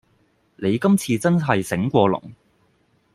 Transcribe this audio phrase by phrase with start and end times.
[0.55, 2.33] 你今次真係醒過龍